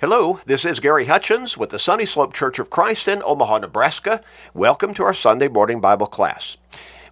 [0.00, 4.22] Hello, this is Gary Hutchins with the Sunny Slope Church of Christ in Omaha, Nebraska.
[4.54, 6.56] Welcome to our Sunday morning Bible class.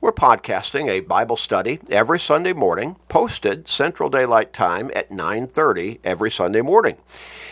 [0.01, 6.31] We're podcasting a Bible study every Sunday morning, posted Central Daylight Time at 9:30 every
[6.31, 6.97] Sunday morning.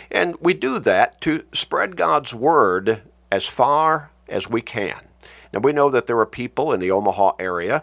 [0.09, 5.01] And we do that to spread God's word as far as we can.
[5.53, 7.83] Now we know that there are people in the Omaha area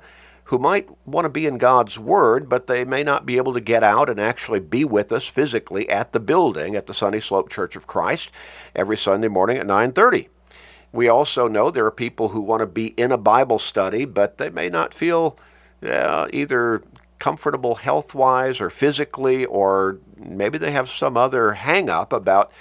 [0.52, 3.62] who might want to be in God's Word, but they may not be able to
[3.62, 7.50] get out and actually be with us physically at the building at the Sunny Slope
[7.50, 8.30] Church of Christ
[8.76, 10.28] every Sunday morning at 9:30.
[10.92, 14.40] We also know there are people who want to be in a Bible study, but
[14.40, 15.38] they may not feel
[15.88, 16.84] uh, either
[17.18, 22.52] comfortable health-wise or physically, or maybe they have some other hang-up about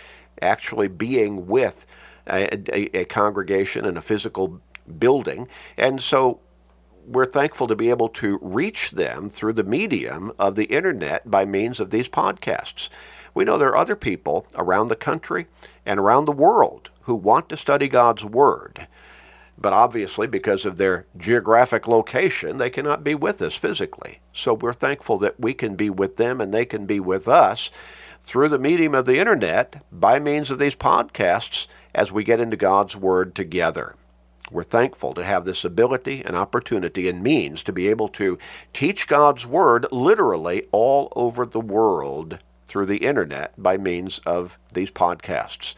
[0.40, 1.86] actually being with
[2.28, 4.60] a, a, a congregation in a physical
[4.96, 5.48] building.
[5.76, 6.38] And so
[7.10, 11.44] we're thankful to be able to reach them through the medium of the internet by
[11.44, 12.88] means of these podcasts.
[13.34, 15.46] We know there are other people around the country
[15.84, 18.86] and around the world who want to study God's Word.
[19.58, 24.20] But obviously, because of their geographic location, they cannot be with us physically.
[24.32, 27.70] So we're thankful that we can be with them and they can be with us
[28.20, 32.56] through the medium of the internet by means of these podcasts as we get into
[32.56, 33.96] God's Word together.
[34.50, 38.38] We're thankful to have this ability and opportunity and means to be able to
[38.72, 44.90] teach God's Word literally all over the world through the internet by means of these
[44.90, 45.74] podcasts.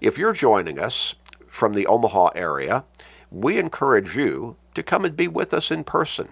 [0.00, 1.14] If you're joining us
[1.48, 2.84] from the Omaha area,
[3.30, 6.28] we encourage you to come and be with us in person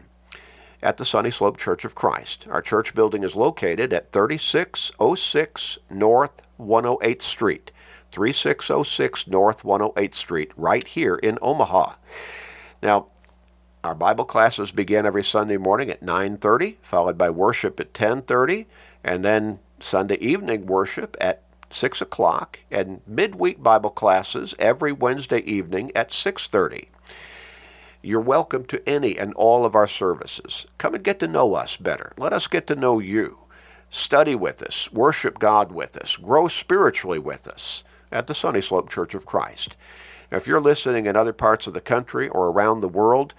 [0.83, 2.47] at the Sunny Slope Church of Christ.
[2.49, 7.73] Our church building is located at 3606 North 108th Street.
[8.11, 11.95] 3606 North 108th Street, right here in Omaha.
[12.83, 13.09] Now,
[13.85, 18.67] our Bible classes begin every Sunday morning at 9:30, followed by worship at 10:30,
[19.05, 25.93] and then Sunday evening worship at 6 o'clock, and midweek Bible classes every Wednesday evening
[25.95, 26.89] at 6:30.
[28.03, 30.67] You're welcome to any and all of our services.
[30.79, 32.13] Come and get to know us better.
[32.17, 33.39] Let us get to know you.
[33.91, 38.91] Study with us, worship God with us, grow spiritually with us at the Sunny Slope
[38.91, 39.77] Church of Christ.
[40.31, 43.35] Now, if you're listening in other parts of the country or around the world,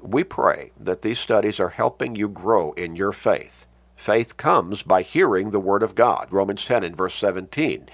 [0.00, 3.66] we pray that these studies are helping you grow in your faith.
[3.96, 7.88] Faith comes by hearing the Word of God, Romans 10 and verse 17.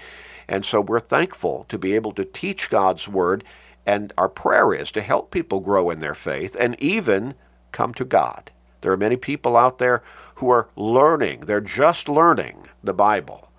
[0.47, 3.43] And so we're thankful to be able to teach God's Word,
[3.85, 7.35] and our prayer is to help people grow in their faith and even
[7.71, 8.51] come to God.
[8.81, 10.03] There are many people out there
[10.35, 13.50] who are learning, they're just learning the Bible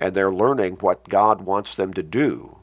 [0.00, 2.56] and they're learning what God wants them to do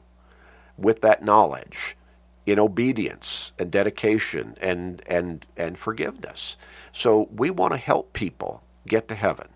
[0.76, 1.96] with that knowledge
[2.44, 6.56] in obedience and dedication and, and, and forgiveness.
[6.92, 9.48] So we want to help people get to heaven.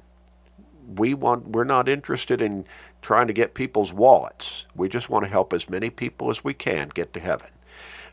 [0.87, 2.65] We want, we're not interested in
[3.01, 4.67] trying to get people's wallets.
[4.77, 7.49] We just want to help as many people as we can get to heaven.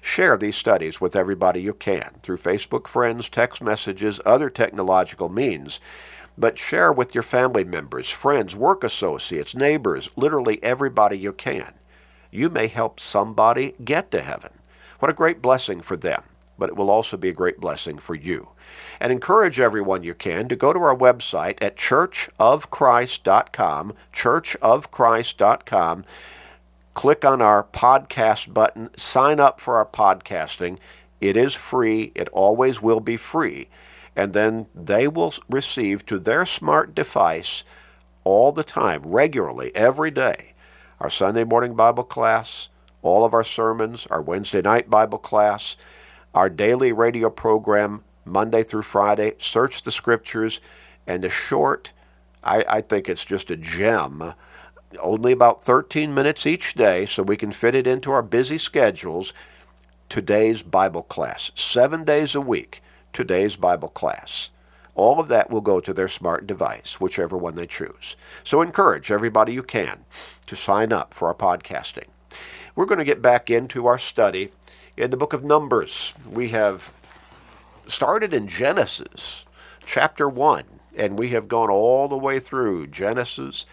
[0.01, 5.80] Share these studies with everybody you can through Facebook friends, text messages, other technological means
[6.39, 11.73] but share with your family members, friends, work associates, neighbors, literally everybody you can.
[12.31, 14.51] You may help somebody get to heaven.
[15.00, 16.23] What a great blessing for them,
[16.57, 18.51] but it will also be a great blessing for you.
[19.01, 26.06] And encourage everyone you can to go to our website at churchofchrist.com, churchofchrist.com.
[26.94, 30.77] Click on our podcast button, sign up for our podcasting.
[31.19, 33.67] It is free, it always will be free
[34.19, 37.63] and then they will receive to their smart device
[38.25, 40.52] all the time, regularly, every day,
[41.00, 42.68] our Sunday morning Bible class,
[43.02, 45.78] all of our sermons, our Wednesday night Bible class,
[46.35, 50.59] our daily radio program, Monday through Friday, Search the Scriptures,
[51.07, 51.94] and a short,
[52.44, 54.34] I, I think it's just a gem,
[55.01, 59.34] only about 13 minutes each day, so we can fit it into our busy schedules.
[60.09, 62.81] Today's Bible class, seven days a week
[63.14, 64.50] today's Bible class.
[64.96, 68.18] All of that will go to their smart device, whichever one they choose.
[68.44, 70.06] So encourage everybody you can
[70.46, 72.07] to sign up for our podcasting.
[72.75, 74.51] We're going to get back into our study
[74.98, 76.13] in the book of Numbers.
[76.30, 76.92] We have
[77.88, 79.45] started in Genesis
[79.86, 80.63] chapter 1,
[80.95, 83.66] and we have gone all the way through Genesis.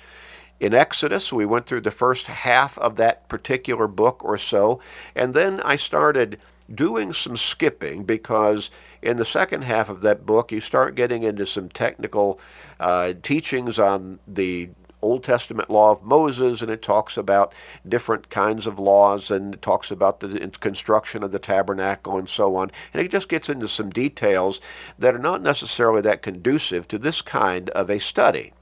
[0.58, 4.80] In Exodus, we went through the first half of that particular book or so,
[5.14, 6.38] and then I started
[6.72, 8.70] doing some skipping because
[9.02, 12.40] in the second half of that book you start getting into some technical
[12.80, 14.70] uh, teachings on the
[15.02, 17.54] Old Testament law of Moses, and it talks about
[17.86, 22.56] different kinds of laws, and it talks about the construction of the tabernacle and so
[22.56, 22.70] on.
[22.92, 24.60] And it just gets into some details
[24.98, 28.52] that are not necessarily that conducive to this kind of a study.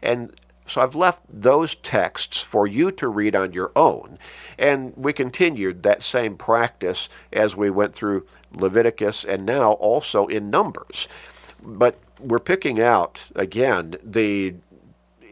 [0.00, 0.34] And
[0.70, 4.20] So I've left those texts for you to read on your own.
[4.56, 10.48] And we continued that same practice as we went through Leviticus and now also in
[10.48, 11.08] Numbers.
[11.60, 14.54] But we're picking out, again, the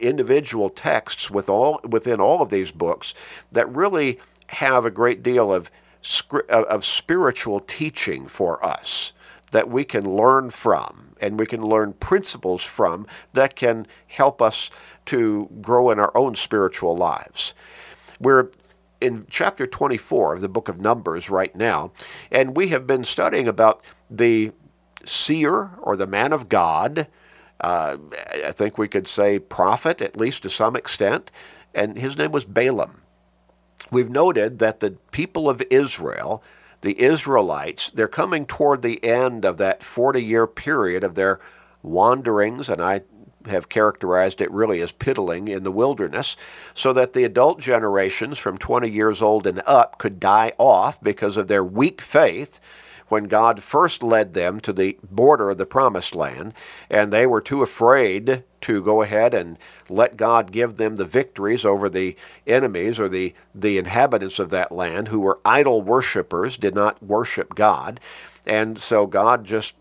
[0.01, 3.13] individual texts with all, within all of these books
[3.49, 5.71] that really have a great deal of,
[6.49, 9.13] of spiritual teaching for us
[9.51, 14.69] that we can learn from and we can learn principles from that can help us
[15.05, 17.53] to grow in our own spiritual lives.
[18.19, 18.51] We're
[19.01, 21.91] in chapter 24 of the book of Numbers right now,
[22.31, 24.51] and we have been studying about the
[25.05, 27.07] seer or the man of God.
[27.61, 27.97] Uh,
[28.45, 31.31] I think we could say prophet, at least to some extent,
[31.73, 33.01] and his name was Balaam.
[33.91, 36.43] We've noted that the people of Israel
[36.81, 41.39] the Israelites, they're coming toward the end of that 40 year period of their
[41.81, 43.01] wanderings, and I
[43.47, 46.35] have characterized it really as piddling in the wilderness,
[46.73, 51.37] so that the adult generations from 20 years old and up could die off because
[51.37, 52.59] of their weak faith
[53.09, 56.53] when God first led them to the border of the promised land,
[56.89, 59.57] and they were too afraid to go ahead and
[59.89, 62.15] let God give them the victories over the
[62.47, 67.55] enemies or the, the inhabitants of that land who were idol worshippers, did not worship
[67.55, 67.99] God.
[68.45, 69.75] And so God just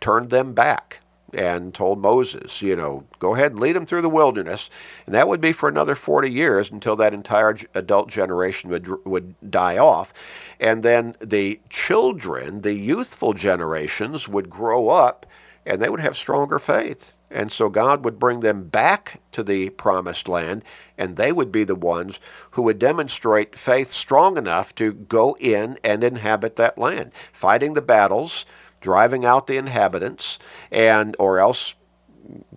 [0.00, 1.00] turned them back
[1.32, 4.70] and told Moses, you know, go ahead and lead them through the wilderness.
[5.06, 9.34] And that would be for another 40 years until that entire adult generation would, would
[9.50, 10.12] die off.
[10.58, 15.26] And then the children, the youthful generations, would grow up
[15.66, 17.14] and they would have stronger faith.
[17.30, 20.64] And so God would bring them back to the promised land,
[20.98, 22.18] and they would be the ones
[22.52, 27.82] who would demonstrate faith strong enough to go in and inhabit that land, fighting the
[27.82, 28.44] battles,
[28.80, 30.38] driving out the inhabitants,
[30.70, 31.74] and or else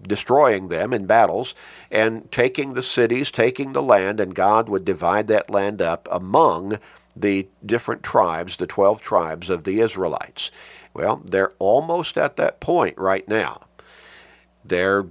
[0.02, 1.56] destroying them in battles,
[1.90, 6.80] and taking the cities, taking the land, and God would divide that land up among
[7.16, 10.52] the different tribes, the 12 tribes of the Israelites.
[10.94, 13.62] Well, they're almost at that point right now.
[14.66, 15.08] They're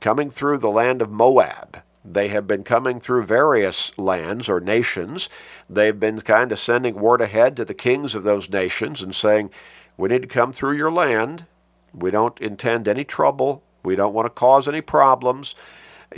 [0.00, 1.82] coming through the land of Moab.
[2.04, 5.28] They have been coming through various lands or nations.
[5.68, 9.50] They've been kind of sending word ahead to the kings of those nations and saying,
[9.96, 11.46] We need to come through your land.
[11.92, 13.62] We don't intend any trouble.
[13.82, 15.54] We don't want to cause any problems.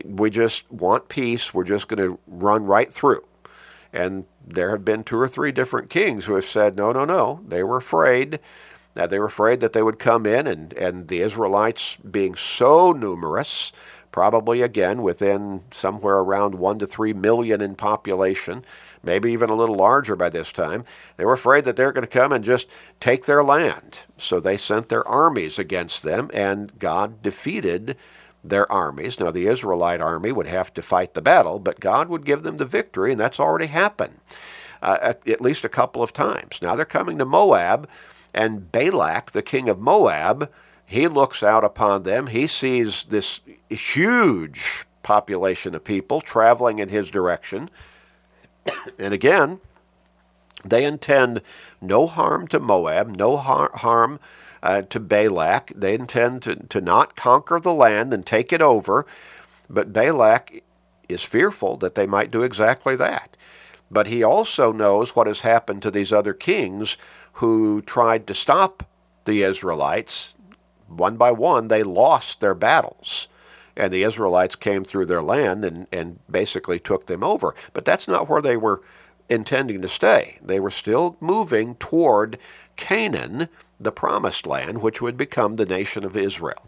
[0.04, 1.54] We just want peace.
[1.54, 3.22] We're just going to run right through.
[3.92, 7.40] And there have been two or three different kings who have said, No, no, no.
[7.46, 8.40] They were afraid.
[8.96, 12.90] Now, they were afraid that they would come in, and, and the Israelites being so
[12.90, 13.70] numerous,
[14.18, 18.64] probably again within somewhere around 1 to 3 million in population,
[19.00, 20.84] maybe even a little larger by this time,
[21.16, 22.68] they were afraid that they were going to come and just
[22.98, 24.00] take their land.
[24.16, 27.96] So they sent their armies against them, and God defeated
[28.42, 29.20] their armies.
[29.20, 32.56] Now, the Israelite army would have to fight the battle, but God would give them
[32.56, 34.18] the victory, and that's already happened
[34.82, 36.60] uh, at least a couple of times.
[36.60, 37.88] Now they're coming to Moab
[38.34, 40.50] and Balak, the king of Moab,
[40.88, 42.29] he looks out upon them.
[42.29, 47.69] He sees this huge population of people traveling in his direction.
[48.99, 49.61] and again,
[50.64, 51.43] they intend
[51.82, 54.19] no harm to Moab, no har- harm
[54.62, 55.73] uh, to Balak.
[55.76, 59.05] They intend to, to not conquer the land and take it over.
[59.69, 60.62] But Balak
[61.06, 63.37] is fearful that they might do exactly that.
[63.90, 66.97] But he also knows what has happened to these other kings
[67.35, 68.85] who tried to stop
[69.26, 70.35] the Israelites.
[70.88, 73.28] One by one, they lost their battles.
[73.76, 77.54] And the Israelites came through their land and, and basically took them over.
[77.73, 78.83] But that's not where they were
[79.28, 80.38] intending to stay.
[80.42, 82.38] They were still moving toward
[82.76, 86.66] Canaan, the promised land, which would become the nation of Israel.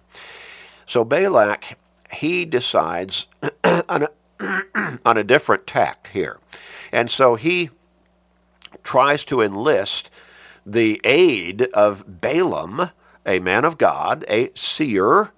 [0.86, 1.78] So Balak,
[2.12, 3.26] he decides
[3.88, 6.38] on a, on a different tack here.
[6.92, 7.70] And so he
[8.82, 10.10] tries to enlist
[10.66, 12.90] the aid of Balaam,
[13.26, 15.32] a man of God, a seer.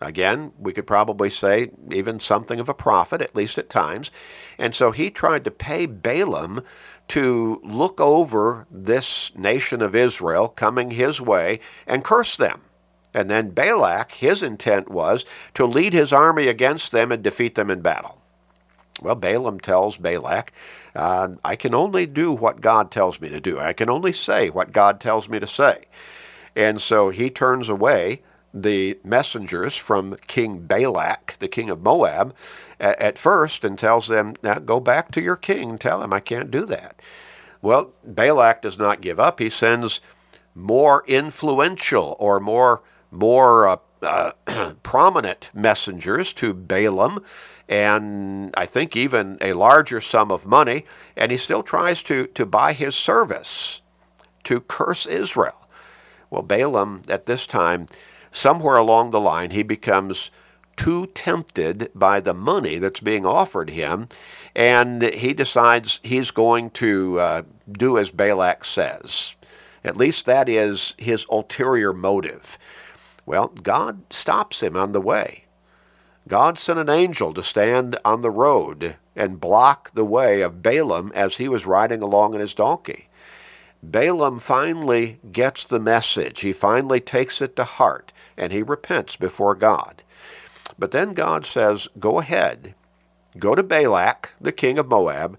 [0.00, 4.10] Again, we could probably say even something of a prophet, at least at times.
[4.58, 6.62] And so he tried to pay Balaam
[7.08, 12.62] to look over this nation of Israel coming his way and curse them.
[13.12, 17.70] And then Balak, his intent was to lead his army against them and defeat them
[17.70, 18.20] in battle.
[19.00, 20.52] Well, Balaam tells Balak,
[20.96, 23.60] uh, I can only do what God tells me to do.
[23.60, 25.84] I can only say what God tells me to say.
[26.56, 32.34] And so he turns away the messengers from King Balak, the king of Moab,
[32.78, 36.20] at, first and tells them, Now go back to your king and tell him I
[36.20, 37.00] can't do that.
[37.60, 39.40] Well, Balak does not give up.
[39.40, 40.00] He sends
[40.54, 44.32] more influential or more, more uh, uh,
[44.82, 47.24] prominent messengers to Balaam
[47.68, 50.84] and I think even a larger sum of money,
[51.16, 53.80] and he still tries to, to buy his service
[54.44, 55.63] to curse Israel.
[56.34, 57.86] Well, Balaam, at this time,
[58.32, 60.32] somewhere along the line, he becomes
[60.74, 64.08] too tempted by the money that's being offered him,
[64.52, 69.36] and he decides he's going to uh, do as Balak says.
[69.84, 72.58] At least that is his ulterior motive.
[73.24, 75.44] Well, God stops him on the way.
[76.26, 81.12] God sent an angel to stand on the road and block the way of Balaam
[81.14, 83.08] as he was riding along on his donkey.
[83.90, 86.40] Balaam finally gets the message.
[86.40, 90.02] He finally takes it to heart and he repents before God.
[90.78, 92.74] But then God says, Go ahead,
[93.38, 95.38] go to Balak, the king of Moab,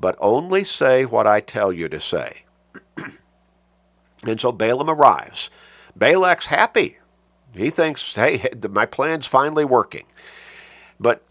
[0.00, 2.44] but only say what I tell you to say.
[4.26, 5.48] and so Balaam arrives.
[5.96, 6.98] Balak's happy.
[7.54, 10.06] He thinks, hey, my plan's finally working.
[10.98, 11.22] But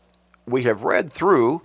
[0.46, 1.62] we have read through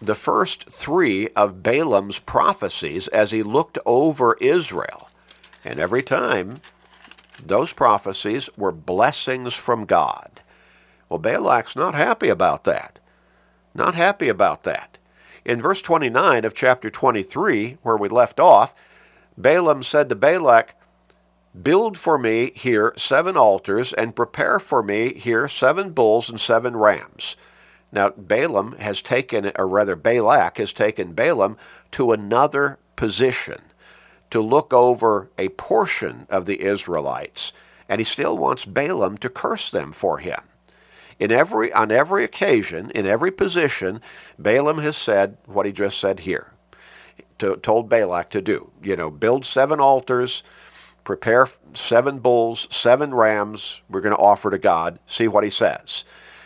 [0.00, 5.10] the first three of Balaam's prophecies as he looked over Israel.
[5.64, 6.60] And every time,
[7.44, 10.40] those prophecies were blessings from God.
[11.08, 13.00] Well, Balak's not happy about that.
[13.74, 14.98] Not happy about that.
[15.44, 18.74] In verse 29 of chapter 23, where we left off,
[19.36, 20.74] Balaam said to Balak,
[21.60, 26.76] Build for me here seven altars, and prepare for me here seven bulls and seven
[26.76, 27.36] rams.
[27.92, 31.56] Now, Balaam has taken, or rather, Balak has taken Balaam
[31.92, 33.62] to another position
[34.30, 37.52] to look over a portion of the Israelites,
[37.88, 40.40] and he still wants Balaam to curse them for him.
[41.18, 44.00] In every, on every occasion, in every position,
[44.38, 46.52] Balaam has said what he just said here,
[47.38, 48.70] to, told Balak to do.
[48.82, 50.42] You know, build seven altars,
[51.02, 56.04] prepare seven bulls, seven rams, we're going to offer to God, see what he says.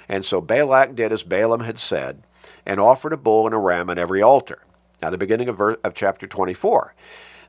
[0.09, 2.23] And so Balak did as Balaam had said,
[2.67, 4.63] and offered a bull and a ram on every altar.
[5.01, 6.95] Now, the beginning of, ver- of chapter 24.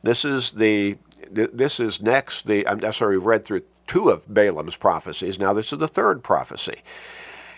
[0.03, 0.97] This is the
[1.31, 5.39] this is next the I'm sorry we've read through two of Balaam's prophecies.
[5.39, 6.83] Now this is the third prophecy.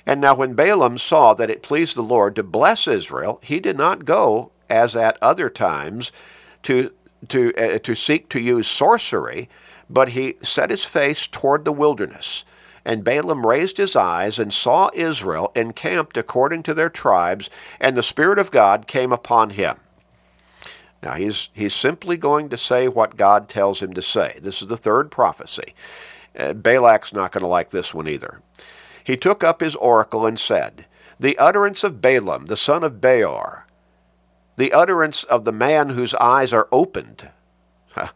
[0.05, 3.77] And now when Balaam saw that it pleased the Lord to bless Israel, he did
[3.77, 6.13] not go as at other times
[6.63, 6.91] to
[7.29, 9.49] to, uh, to seek to use sorcery,
[9.89, 12.45] but he set his face toward the wilderness.
[12.87, 17.49] And Balaam raised his eyes and saw Israel encamped according to their tribes,
[17.81, 19.75] and the Spirit of God came upon him.
[21.03, 24.39] Now he's, he's simply going to say what God tells him to say.
[24.41, 25.75] This is the third prophecy.
[26.39, 28.41] Uh, Balak's not going to like this one either.
[29.03, 30.85] He took up his oracle and said,
[31.19, 33.67] The utterance of Balaam, the son of Beor,
[34.55, 37.31] the utterance of the man whose eyes are opened.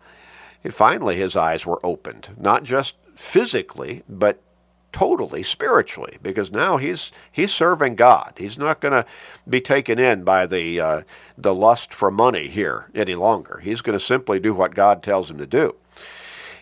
[0.72, 4.42] Finally, his eyes were opened, not just physically, but
[4.92, 8.34] totally spiritually, because now he's he's serving God.
[8.38, 9.06] He's not going to
[9.48, 11.02] be taken in by the uh,
[11.38, 13.60] the lust for money here any longer.
[13.64, 15.76] He's going to simply do what God tells him to do.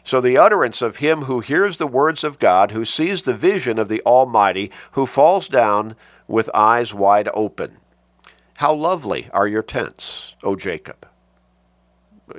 [0.03, 3.77] So the utterance of him who hears the words of God, who sees the vision
[3.77, 5.95] of the Almighty, who falls down
[6.27, 7.77] with eyes wide open.
[8.57, 11.07] How lovely are your tents, O Jacob.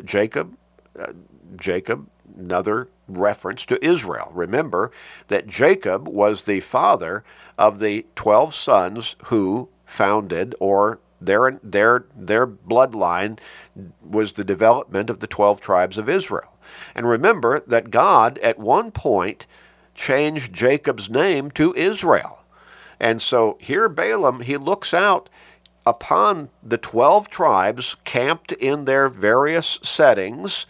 [0.05, 0.57] Jacob,
[0.99, 1.13] uh,
[1.57, 2.09] Jacob,
[2.39, 4.31] another reference to Israel.
[4.35, 4.91] Remember
[5.29, 7.25] that Jacob was the father
[7.59, 13.39] of the 12 sons who founded or their, their, their bloodline
[14.03, 16.57] was the development of the 12 tribes of Israel.
[16.95, 19.47] And remember that God at one point
[19.95, 22.45] changed Jacob's name to Israel.
[22.99, 25.29] And so here Balaam, he looks out
[25.87, 30.67] upon the 12 tribes camped in their various settings.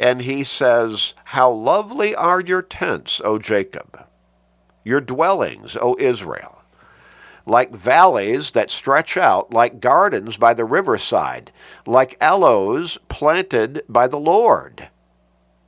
[0.00, 4.06] And he says, How lovely are your tents, O Jacob,
[4.82, 6.62] your dwellings, O Israel,
[7.44, 11.52] like valleys that stretch out, like gardens by the riverside,
[11.86, 14.88] like aloes planted by the Lord,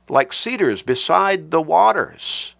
[0.09, 2.55] like cedars beside the waters.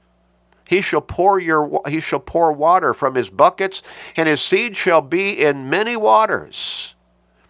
[0.70, 3.82] He shall pour your he shall pour water from his buckets,
[4.16, 6.94] and his seed shall be in many waters.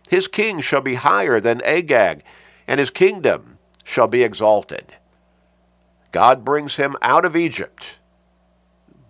[0.07, 2.23] His king shall be higher than Agag,
[2.65, 3.52] and his kingdom
[3.83, 4.97] shall be exalted.
[6.11, 7.97] God brings him out of Egypt,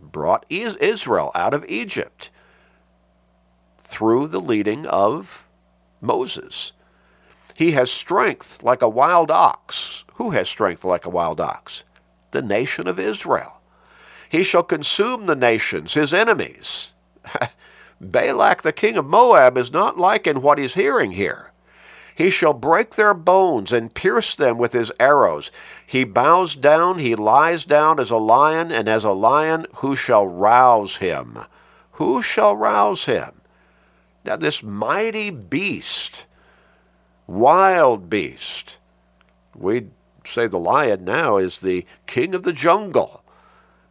[0.02, 2.32] brought Israel out of Egypt
[3.80, 5.48] through the leading of
[6.02, 6.72] Moses.
[7.56, 10.04] He has strength like a wild ox.
[10.16, 11.84] Who has strength like a wild ox?
[12.32, 13.62] The nation of Israel.
[14.30, 16.94] He shall consume the nations, his enemies.
[18.02, 21.53] Balak, the king of Moab, is not liking what he's hearing here.
[22.16, 25.52] He shall break their bones and pierce them with his arrows.
[25.86, 30.28] He bows down, he lies down as a lion, and as a lion, who shall
[30.28, 31.40] rouse him?
[31.94, 33.42] Who shall rouse him?
[34.24, 36.26] Now, this mighty beast,
[37.28, 38.78] wild beast,
[39.56, 39.88] we
[40.24, 43.24] say the lion now is the king of the jungle.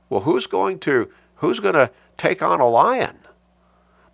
[0.09, 3.19] Well, who's going to who's going to take on a lion?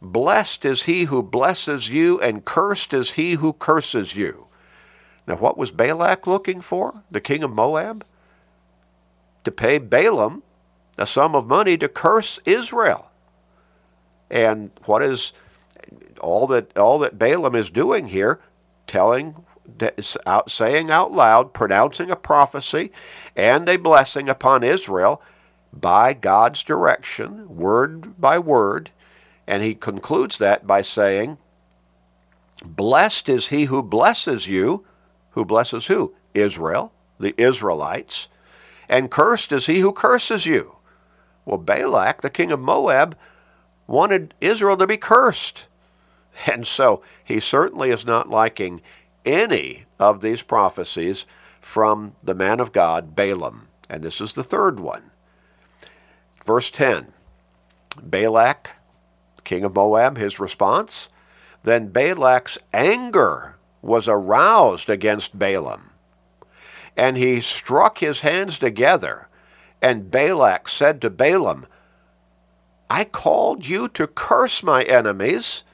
[0.00, 4.46] Blessed is he who blesses you, and cursed is he who curses you.
[5.26, 8.04] Now, what was Balak looking for, the king of Moab?
[9.44, 10.42] To pay Balaam
[10.98, 13.10] a sum of money to curse Israel.
[14.30, 15.32] And what is
[16.20, 18.40] all that all that Balaam is doing here,
[18.86, 19.44] telling
[20.26, 22.90] out, saying out loud, pronouncing a prophecy
[23.36, 25.22] and a blessing upon Israel
[25.72, 28.90] by God's direction, word by word.
[29.48, 31.38] And he concludes that by saying,
[32.62, 34.84] Blessed is he who blesses you.
[35.30, 36.14] Who blesses who?
[36.34, 38.28] Israel, the Israelites.
[38.90, 40.76] And cursed is he who curses you.
[41.46, 43.16] Well, Balak, the king of Moab,
[43.86, 45.66] wanted Israel to be cursed.
[46.46, 48.80] And so he certainly is not liking
[49.26, 51.26] any of these prophecies
[51.60, 53.66] from the man of God, Balaam.
[53.88, 55.10] And this is the third one.
[56.44, 57.12] Verse 10
[58.00, 58.77] Balak,
[59.48, 61.08] king of Moab, his response.
[61.62, 65.90] Then Balak's anger was aroused against Balaam.
[66.96, 69.28] And he struck his hands together.
[69.80, 71.66] And Balak said to Balaam,
[72.90, 75.64] I called you to curse my enemies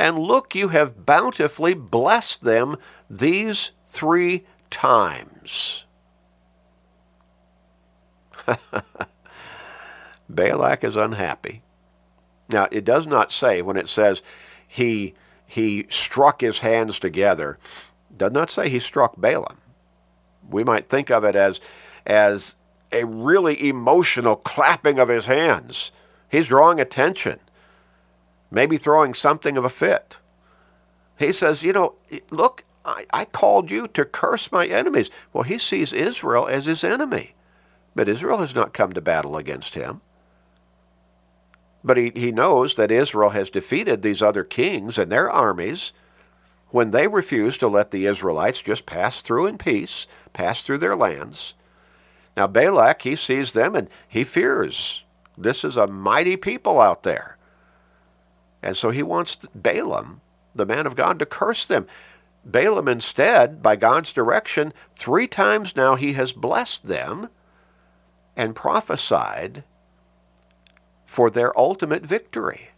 [0.00, 2.78] and look, you have bountifully blessed them
[3.10, 5.84] these three times.
[10.30, 11.60] Balak is unhappy.
[12.50, 14.22] Now, it does not say when it says
[14.66, 15.14] he,
[15.46, 17.58] he struck his hands together,
[18.16, 19.58] does not say he struck Balaam.
[20.48, 21.60] We might think of it as,
[22.06, 22.56] as
[22.92, 25.92] a really emotional clapping of his hands.
[26.28, 27.38] He's drawing attention
[28.50, 30.18] maybe throwing something of a fit.
[31.18, 31.94] He says, You know,
[32.30, 35.10] look, I, I called you to curse my enemies.
[35.32, 37.34] Well, he sees Israel as his enemy.
[37.94, 40.00] But Israel has not come to battle against him.
[41.82, 45.92] But he, he knows that Israel has defeated these other kings and their armies
[46.68, 50.96] when they refuse to let the Israelites just pass through in peace, pass through their
[50.96, 51.54] lands.
[52.36, 55.04] Now, Balak, he sees them and he fears.
[55.36, 57.38] This is a mighty people out there.
[58.62, 60.20] And so he wants Balaam,
[60.54, 61.86] the man of God, to curse them.
[62.44, 67.30] Balaam instead, by God's direction, three times now he has blessed them
[68.36, 69.64] and prophesied
[71.10, 72.70] for their ultimate victory.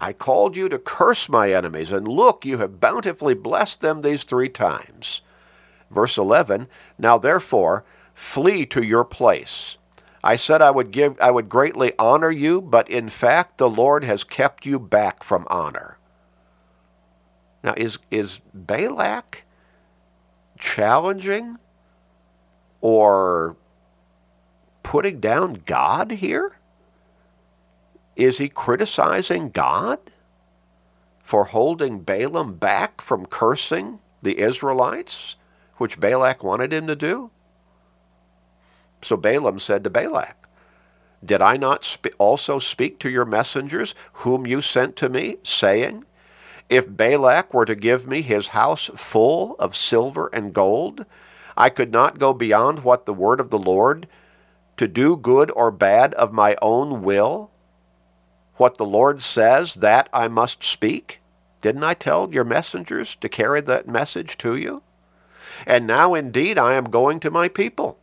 [0.00, 4.24] I called you to curse my enemies, and look, you have bountifully blessed them these
[4.24, 5.20] three times.
[5.90, 9.76] Verse 11 Now therefore, flee to your place
[10.24, 14.04] I said I would give I would greatly honor you, but in fact the Lord
[14.04, 15.98] has kept you back from honor.
[17.64, 19.44] Now is is Balak
[20.58, 21.58] challenging
[22.80, 23.56] or
[24.82, 26.56] putting down God here?
[28.16, 29.98] Is he criticizing God
[31.20, 35.36] for holding Balaam back from cursing the Israelites,
[35.78, 37.30] which Balak wanted him to do?
[39.02, 40.48] So Balaam said to Balak,
[41.24, 46.04] Did I not sp- also speak to your messengers, whom you sent to me, saying,
[46.68, 51.06] If Balak were to give me his house full of silver and gold,
[51.56, 54.08] I could not go beyond what the word of the Lord,
[54.76, 57.51] to do good or bad of my own will?
[58.56, 61.20] What the Lord says, that I must speak?
[61.60, 64.82] Didn't I tell your messengers to carry that message to you?
[65.66, 67.98] And now indeed I am going to my people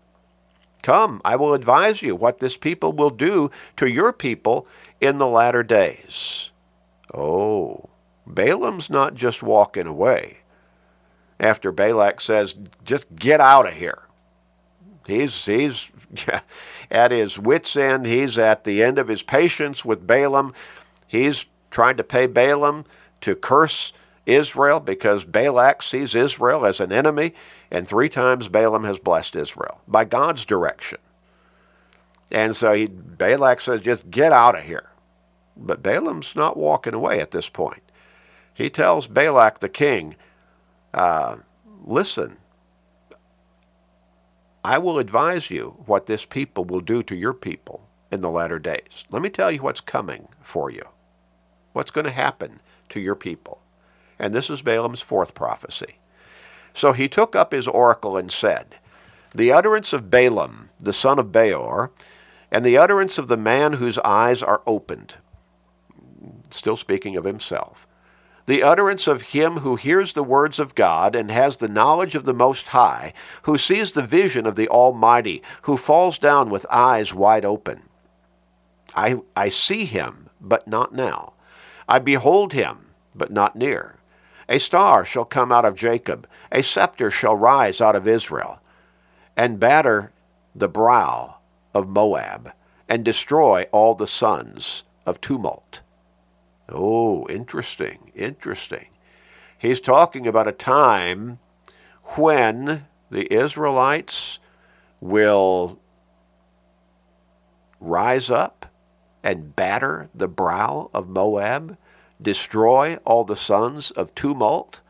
[0.81, 4.67] Come, I will advise you what this people will do to your people
[5.01, 6.51] in the latter days.
[7.13, 7.89] Oh,
[8.25, 10.39] Balaam's not just walking away.
[11.39, 14.03] After Balak says, just get out of here.
[15.05, 15.91] He's, he's
[16.91, 18.05] at his wits' end.
[18.05, 20.53] He's at the end of his patience with Balaam.
[21.07, 22.85] He's trying to pay Balaam
[23.21, 23.93] to curse
[24.25, 27.33] Israel because Balak sees Israel as an enemy,
[27.71, 30.99] and three times Balaam has blessed Israel by God's direction.
[32.31, 34.89] And so he, Balak says, just get out of here.
[35.57, 37.81] But Balaam's not walking away at this point.
[38.53, 40.15] He tells Balak the king,
[40.93, 41.37] uh,
[41.83, 42.37] listen,
[44.69, 48.59] I will advise you what this people will do to your people in the latter
[48.59, 49.03] days.
[49.09, 50.83] Let me tell you what's coming for you,
[51.73, 53.63] what's going to happen to your people.
[54.19, 55.95] And this is Balaam's fourth prophecy.
[56.71, 58.75] So he took up his oracle and said,
[59.33, 61.91] The utterance of Balaam, the son of Beor,
[62.51, 65.15] and the utterance of the man whose eyes are opened.
[66.51, 67.87] Still speaking of himself.
[68.49, 72.25] The utterance of him who hears the words of God and has the knowledge of
[72.25, 77.13] the Most High, who sees the vision of the Almighty, who falls down with eyes
[77.13, 77.83] wide open.
[78.95, 81.33] I, I see him, but not now.
[81.87, 83.99] I behold him, but not near.
[84.49, 88.63] A star shall come out of Jacob, a scepter shall rise out of Israel,
[89.37, 90.11] and batter
[90.55, 91.37] the brow
[91.75, 92.51] of Moab,
[92.87, 95.81] and destroy all the sons of tumult.
[96.71, 98.89] Oh, interesting, interesting.
[99.57, 101.39] He's talking about a time
[102.15, 104.39] when the Israelites
[105.01, 105.79] will
[107.79, 108.67] rise up
[109.23, 111.77] and batter the brow of Moab
[112.21, 114.81] destroy all the sons of tumult.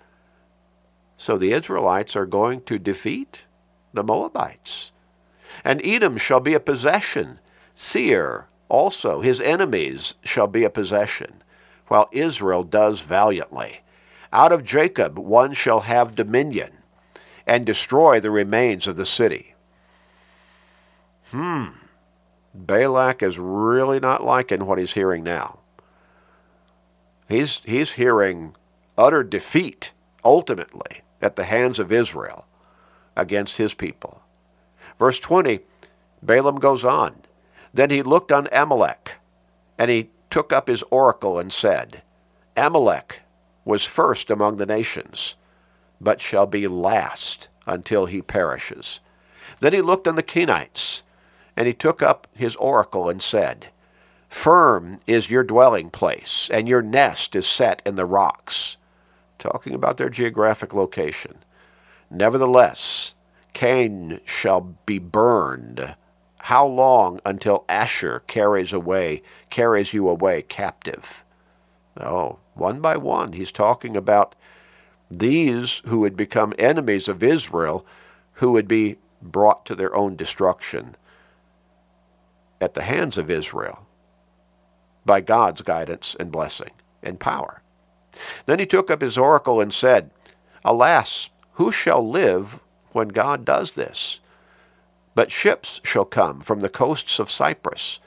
[1.17, 3.45] So the Israelites are going to defeat
[3.93, 4.91] the Moabites.
[5.63, 7.39] And Edom shall be a possession.
[7.75, 11.41] Seir also, his enemies, shall be a possession,
[11.89, 13.81] while Israel does valiantly.
[14.31, 16.71] Out of Jacob one shall have dominion,
[17.45, 19.55] and destroy the remains of the city.
[21.31, 21.67] Hmm.
[22.53, 25.59] Balak is really not liking what he's hearing now.
[27.27, 28.55] He's, he's hearing
[28.97, 29.91] utter defeat,
[30.23, 32.47] ultimately, at the hands of Israel
[33.15, 34.23] against his people.
[34.97, 35.59] Verse 20,
[36.21, 37.21] Balaam goes on.
[37.73, 39.17] Then he looked on Amalek,
[39.77, 42.01] and he took up his oracle and said,
[42.55, 43.21] Amalek
[43.65, 45.35] was first among the nations,
[46.01, 48.99] but shall be last until he perishes.
[49.59, 51.03] Then he looked on the Kenites,
[51.55, 53.69] and he took up his oracle and said,
[54.29, 58.77] Firm is your dwelling place, and your nest is set in the rocks.
[59.39, 61.39] Talking about their geographic location.
[62.09, 63.15] Nevertheless,
[63.53, 65.95] Kain shall be burned.
[66.49, 71.23] How long until Asshur carries away, carries you away captive?
[71.95, 74.33] Oh, one by one, he's talking about
[75.11, 77.85] these who would become enemies of Israel,
[78.41, 80.95] who would be brought to their own destruction
[82.59, 83.85] at the hands of Israel
[85.05, 86.71] by God's guidance and blessing
[87.03, 87.61] and power.
[88.47, 90.09] Then he took up his oracle and said,
[90.65, 92.59] Alas, who shall live
[92.91, 94.19] when God does this?
[95.19, 97.99] But ships shall come from the coasts of Cyprus,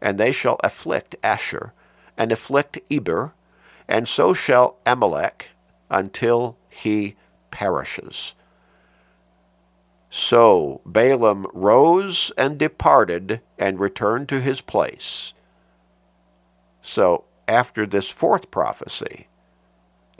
[0.00, 1.72] and they shall afflict Asshur,
[2.16, 3.34] and afflict Eber,
[3.88, 5.48] and so shall Amalek,
[5.90, 7.16] until he
[7.50, 8.34] perishes.
[10.10, 15.32] So Balaam rose and departed, and returned to his place.
[16.82, 19.26] So after this fourth prophecy,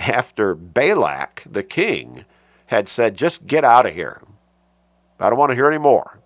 [0.00, 2.24] after Balak, the king,
[2.66, 4.20] had said, just get out of here.
[5.20, 6.19] I don't want to hear any more.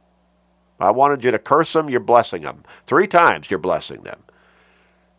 [0.85, 2.63] I wanted you to curse them, you're blessing them.
[2.87, 4.21] Three times you're blessing them.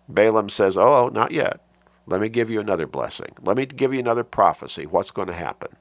[0.08, 1.62] Balaam says, Oh, not yet.
[2.08, 3.34] Let me give you another blessing.
[3.42, 4.86] Let me give you another prophecy.
[4.86, 5.76] What's going to happen?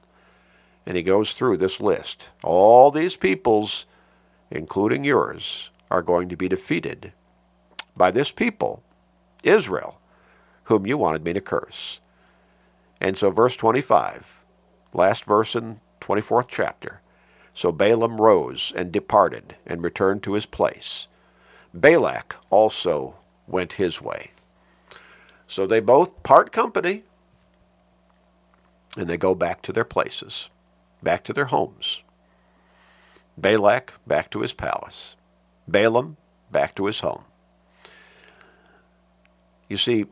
[0.85, 2.29] And he goes through this list.
[2.43, 3.85] All these peoples,
[4.49, 7.13] including yours, are going to be defeated
[7.95, 8.83] by this people
[9.43, 9.99] Israel,
[10.63, 11.99] whom you wanted me to curse.
[12.99, 14.43] And so, verse 25,
[14.93, 17.01] last verse in 24th chapter.
[17.55, 21.07] So Balaam rose and departed and returned to his place.
[21.73, 23.15] Balak also
[23.47, 24.31] went his way.
[25.47, 27.03] So they both part company
[28.97, 30.49] and they go back to their places,
[31.01, 32.03] back to their homes.
[33.37, 35.15] Balak back to his palace.
[35.67, 36.17] Balaam
[36.51, 37.23] back to his home.
[39.69, 40.05] You see,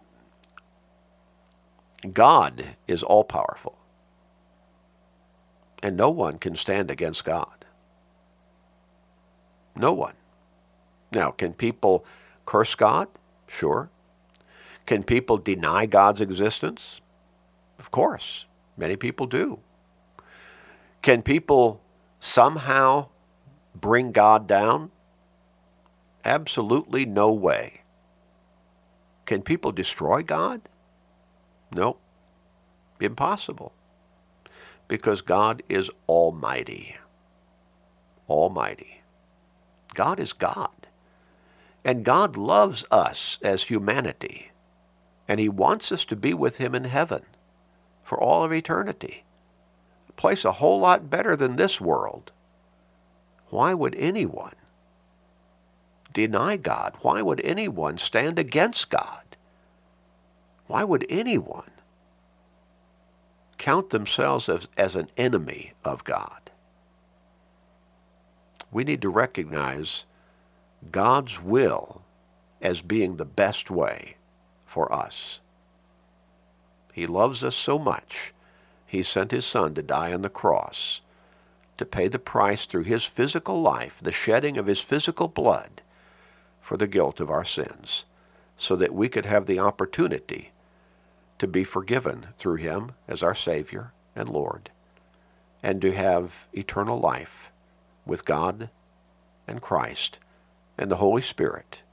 [2.12, 3.78] God is all powerful,
[5.84, 7.66] and no one can stand against God.
[9.76, 10.16] No one.
[11.12, 12.06] Now, can people
[12.46, 13.10] curse God?
[13.48, 13.90] Sure.
[14.86, 17.02] Can people deny God's existence?
[17.78, 18.46] Of course.
[18.78, 19.60] Many people do.
[21.02, 21.82] Can people
[22.20, 23.10] somehow
[23.76, 24.90] bring God down?
[26.24, 27.82] Absolutely no way.
[29.26, 30.62] Can people destroy God?
[31.74, 31.98] No.
[33.02, 33.74] Impossible.
[34.94, 36.98] Because God is almighty.
[38.30, 39.02] Almighty.
[39.96, 40.86] God is God.
[41.84, 44.52] And God loves us as humanity.
[45.28, 47.24] And He wants us to be with Him in heaven
[48.04, 49.24] for all of eternity.
[50.10, 52.32] A place a whole lot better than this world.
[53.50, 54.54] Why would anyone
[56.14, 56.98] deny God?
[57.02, 59.38] Why would anyone stand against God?
[60.68, 61.72] Why would anyone?
[63.64, 66.52] Count themselves as, as an enemy of God.
[68.74, 70.04] We need to recognize
[70.92, 72.02] God's will
[72.62, 74.18] as being the best way
[74.66, 75.40] for us.
[76.92, 78.34] He loves us so much,
[78.86, 81.00] he sent his son to die on the cross
[81.78, 85.82] to pay the price through his physical life, the shedding of his physical blood
[86.60, 88.04] for the guilt of our sins,
[88.58, 90.52] so that we could have the opportunity
[91.40, 94.70] to be forgiven through him as our Savior and Lord,
[95.62, 97.52] and to have eternal life
[98.06, 98.70] with God
[99.48, 100.20] and Christ
[100.78, 101.84] and the Holy Spirit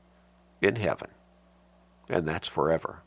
[0.61, 1.09] in heaven.
[2.09, 3.03] And that's forever.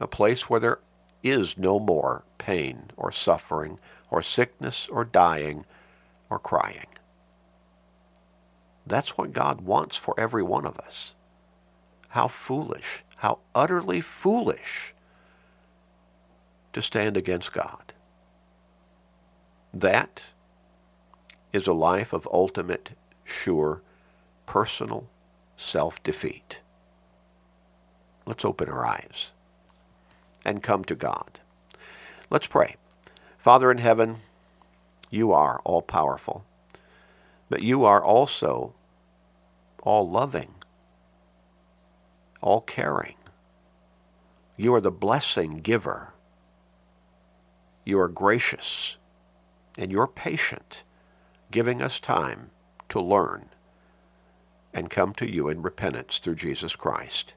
[0.00, 0.78] A place where there
[1.22, 3.78] is no more pain or suffering
[4.10, 5.66] or sickness or dying
[6.30, 6.86] or crying.
[8.86, 11.14] That's what God wants for every one of us.
[12.10, 14.94] How foolish, how utterly foolish
[16.72, 17.92] to stand against God.
[19.72, 20.32] That
[21.52, 22.90] is a life of ultimate,
[23.24, 23.82] sure,
[24.46, 25.08] personal
[25.56, 26.60] self-defeat.
[28.26, 29.32] Let's open our eyes
[30.44, 31.40] and come to God.
[32.30, 32.76] Let's pray.
[33.38, 34.16] Father in heaven,
[35.10, 36.44] you are all powerful,
[37.48, 38.74] but you are also
[39.82, 40.54] all loving,
[42.42, 43.14] all caring.
[44.56, 46.12] You are the blessing giver.
[47.88, 48.98] You are gracious
[49.78, 50.84] and you're patient,
[51.50, 52.50] giving us time
[52.90, 53.46] to learn
[54.74, 57.32] and come to you in repentance through Jesus Christ.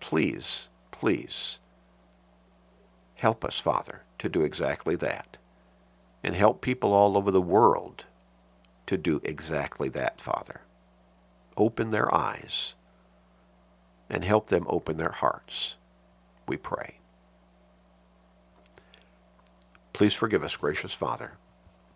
[0.00, 1.60] Please, please,
[3.14, 5.38] help us, Father, to do exactly that.
[6.22, 8.04] And help people all over the world
[8.84, 10.60] to do exactly that, Father.
[11.56, 12.74] Open their eyes
[14.10, 15.76] and help them open their hearts,
[16.46, 16.95] we pray.
[19.96, 21.38] Please forgive us, gracious Father.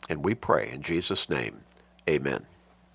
[0.08, 1.60] And we pray in Jesus' name,
[2.08, 2.46] amen.